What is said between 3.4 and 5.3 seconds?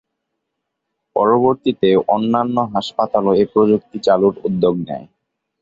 এ প্রযুক্তি চালুর উদ্যোগ নেয়।